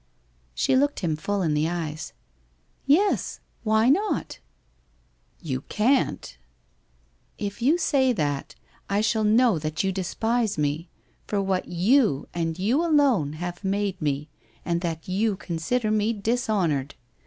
'She 0.55 0.75
looked 0.75 1.01
him 1.01 1.15
full 1.15 1.43
in 1.43 1.53
the 1.53 1.69
eyes. 1.69 2.11
'Yes. 2.87 3.39
Why 3.61 3.87
not?''' 3.87 4.39
You 5.49 5.61
can't.'' 5.69 6.39
If 7.51 7.61
you 7.61 7.77
say 7.77 8.11
that, 8.11 8.55
I 8.89 9.01
shall 9.01 9.23
know 9.23 9.59
that 9.59 9.83
you 9.83 9.91
despise 9.91 10.57
me— 10.57 10.89
for 11.27 11.39
what 11.39 11.67
you, 11.67 12.27
and 12.33 12.57
you 12.57 12.83
alone, 12.83 13.33
have 13.33 13.63
made 13.63 14.01
me, 14.01 14.27
and 14.65 14.81
that 14.81 15.07
you 15.07 15.35
consider 15.35 15.91
me 15.91 16.13
dishonoured. 16.13 16.95